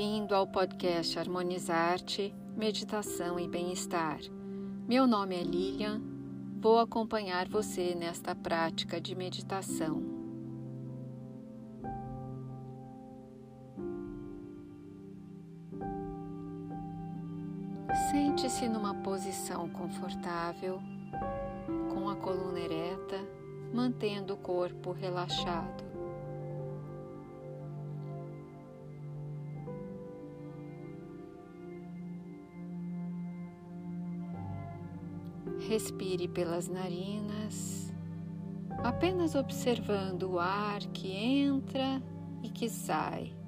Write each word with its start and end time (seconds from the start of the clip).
Bem-vindo 0.00 0.34
ao 0.34 0.46
podcast 0.46 1.18
Harmonizar-te, 1.18 2.34
Meditação 2.56 3.38
e 3.38 3.46
Bem-Estar. 3.46 4.18
Meu 4.88 5.06
nome 5.06 5.36
é 5.36 5.42
Lilian, 5.42 6.00
vou 6.58 6.78
acompanhar 6.78 7.46
você 7.46 7.94
nesta 7.94 8.34
prática 8.34 8.98
de 8.98 9.14
meditação. 9.14 10.02
Sente-se 18.10 18.70
numa 18.70 18.94
posição 19.02 19.68
confortável, 19.68 20.80
com 21.92 22.08
a 22.08 22.16
coluna 22.16 22.58
ereta, 22.58 23.18
mantendo 23.74 24.32
o 24.32 24.38
corpo 24.38 24.92
relaxado. 24.92 25.89
Respire 35.68 36.26
pelas 36.26 36.68
narinas, 36.68 37.92
apenas 38.82 39.34
observando 39.34 40.32
o 40.32 40.38
ar 40.38 40.80
que 40.92 41.12
entra 41.12 42.02
e 42.42 42.48
que 42.50 42.68
sai. 42.68 43.39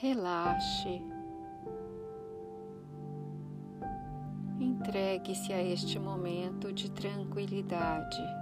Relaxe, 0.00 1.02
entregue-se 4.60 5.52
a 5.52 5.62
este 5.62 5.98
momento 5.98 6.72
de 6.72 6.88
tranquilidade. 6.90 8.37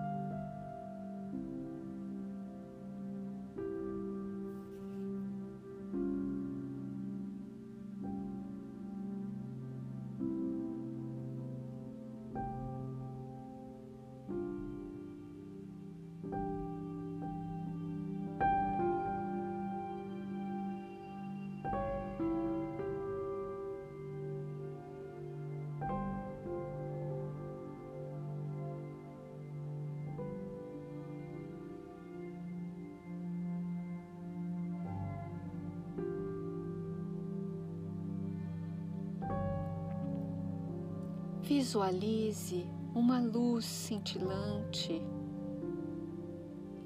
Visualize 41.46 42.66
uma 42.92 43.20
luz 43.20 43.64
cintilante 43.64 45.00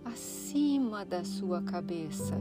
acima 0.05 1.03
da 1.03 1.25
sua 1.25 1.63
cabeça. 1.63 2.39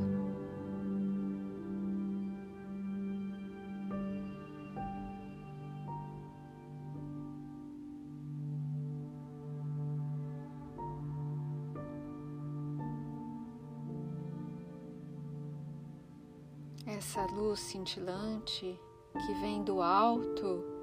Essa 16.86 17.26
luz 17.28 17.62
cintilante 17.62 18.78
que 19.14 19.34
vem 19.36 19.64
do 19.64 19.82
alto 19.82 20.79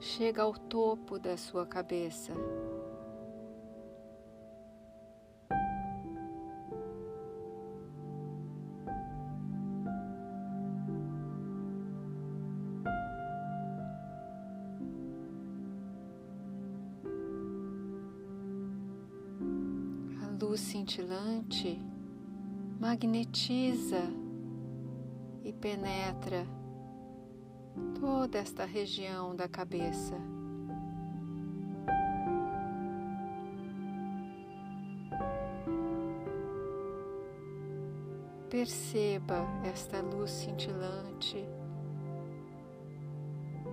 chega 0.00 0.42
ao 0.42 0.52
topo 0.52 1.18
da 1.18 1.36
sua 1.36 1.66
cabeça. 1.66 2.32
A 20.22 20.44
luz 20.44 20.60
cintilante 20.60 21.80
magnetiza 22.78 24.02
e 25.42 25.52
penetra 25.52 26.57
toda 28.00 28.38
esta 28.38 28.64
região 28.64 29.34
da 29.34 29.48
cabeça. 29.48 30.16
Perceba 38.50 39.46
esta 39.64 40.00
luz 40.00 40.30
cintilante 40.30 41.46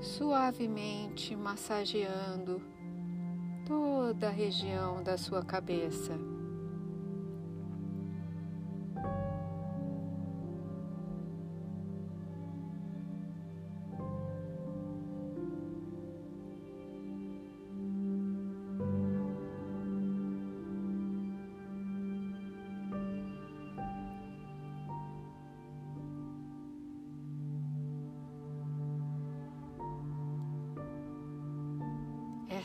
suavemente 0.02 1.36
massageando 1.36 2.62
toda 3.66 4.28
a 4.28 4.32
região 4.32 5.02
da 5.02 5.18
sua 5.18 5.44
cabeça. 5.44 6.35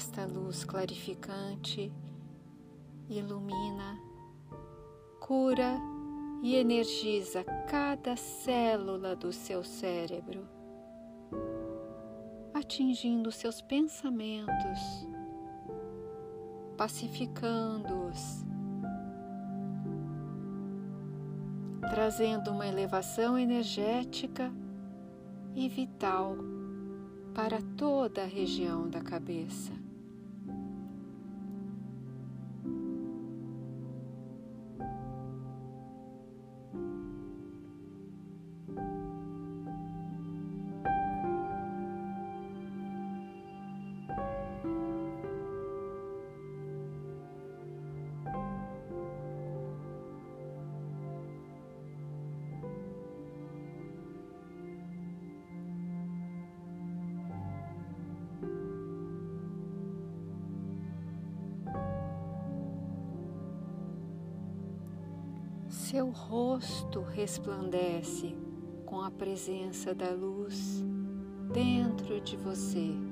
Esta 0.01 0.25
luz 0.25 0.65
clarificante 0.65 1.93
ilumina, 3.11 4.01
cura 5.21 5.79
e 6.43 6.57
energiza 6.57 7.45
cada 7.69 8.17
célula 8.17 9.15
do 9.15 9.31
seu 9.31 9.63
cérebro, 9.63 10.49
atingindo 12.55 13.31
seus 13.31 13.61
pensamentos, 13.61 15.07
pacificando-os, 16.79 18.43
trazendo 21.91 22.53
uma 22.53 22.67
elevação 22.67 23.39
energética 23.39 24.51
e 25.55 25.69
vital 25.69 26.39
para 27.35 27.61
toda 27.77 28.23
a 28.23 28.27
região 28.27 28.89
da 28.89 29.03
cabeça. 29.03 29.80
Seu 65.91 66.09
rosto 66.11 67.01
resplandece 67.01 68.37
com 68.87 69.01
a 69.01 69.11
presença 69.11 69.93
da 69.93 70.11
luz 70.11 70.85
dentro 71.53 72.21
de 72.21 72.37
você. 72.37 73.10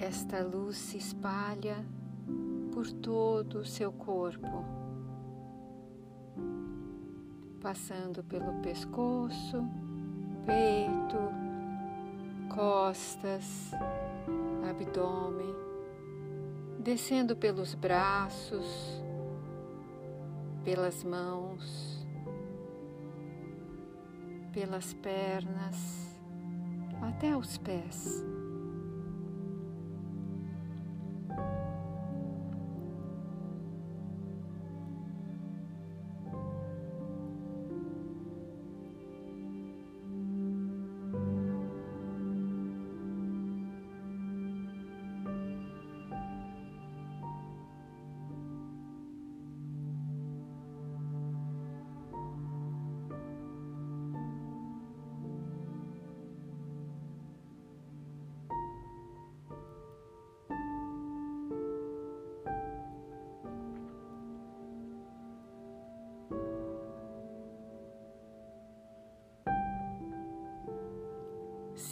Esta 0.00 0.44
luz 0.44 0.76
se 0.76 0.96
espalha 0.96 1.84
por 2.72 2.88
todo 2.88 3.58
o 3.58 3.64
seu 3.64 3.90
corpo, 3.90 4.64
passando 7.60 8.22
pelo 8.22 8.62
pescoço, 8.62 9.64
peito, 10.46 11.18
costas, 12.54 13.72
abdômen, 14.70 15.52
descendo 16.78 17.34
pelos 17.34 17.74
braços, 17.74 19.02
pelas 20.62 21.02
mãos, 21.02 22.06
pelas 24.52 24.94
pernas, 24.94 26.16
até 27.02 27.36
os 27.36 27.58
pés. 27.58 28.24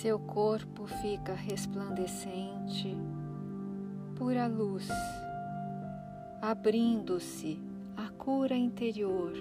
Seu 0.00 0.18
corpo 0.18 0.86
fica 0.86 1.32
resplandecente, 1.32 2.94
pura 4.14 4.46
luz, 4.46 4.86
abrindo-se 6.42 7.58
a 7.96 8.10
cura 8.10 8.54
interior 8.54 9.32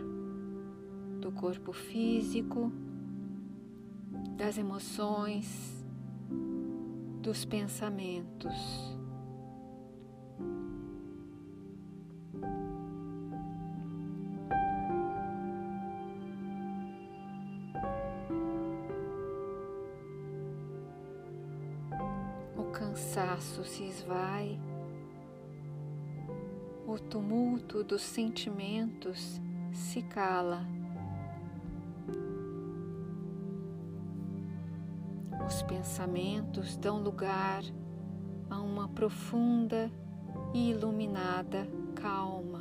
do 1.19 1.29
corpo 1.33 1.73
físico, 1.73 2.71
das 4.37 4.57
emoções, 4.57 5.85
dos 7.21 7.43
pensamentos. 7.43 8.94
Cansaço 23.15 23.63
se 23.63 23.83
esvai, 23.85 24.59
o 26.85 26.99
tumulto 26.99 27.81
dos 27.81 28.01
sentimentos 28.01 29.39
se 29.71 30.01
cala. 30.01 30.65
Os 35.47 35.61
pensamentos 35.63 36.75
dão 36.75 37.01
lugar 37.01 37.63
a 38.49 38.59
uma 38.59 38.89
profunda 38.89 39.89
e 40.53 40.71
iluminada 40.71 41.65
calma. 41.95 42.54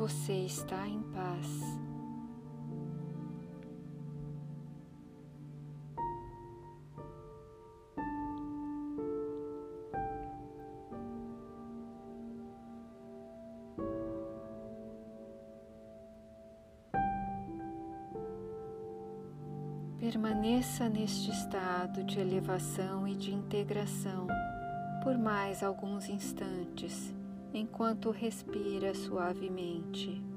Você 0.00 0.46
está 0.46 0.88
em 0.88 1.02
paz. 1.12 1.46
Permaneça 19.98 20.88
neste 20.88 21.30
estado 21.30 22.02
de 22.04 22.18
elevação 22.18 23.06
e 23.06 23.14
de 23.14 23.34
integração 23.34 24.26
por 25.04 25.18
mais 25.18 25.62
alguns 25.62 26.08
instantes 26.08 27.19
enquanto 27.52 28.10
respira 28.10 28.94
suavemente. 28.94 30.29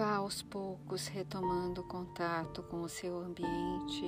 Vá 0.00 0.14
aos 0.14 0.40
poucos 0.40 1.08
retomando 1.08 1.82
o 1.82 1.84
contato 1.84 2.62
com 2.62 2.80
o 2.80 2.88
seu 2.88 3.18
ambiente. 3.18 4.02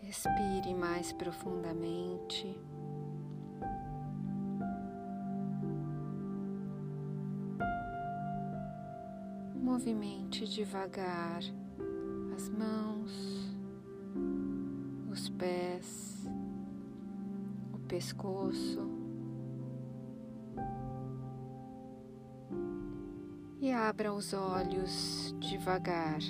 Respire 0.00 0.74
mais 0.74 1.12
profundamente. 1.12 2.58
Movimente 9.54 10.44
devagar 10.44 11.38
as 12.34 12.48
mãos, 12.48 12.85
pescoço 17.96 18.86
e 23.58 23.72
abra 23.72 24.12
os 24.12 24.34
olhos 24.34 25.34
devagar. 25.40 26.20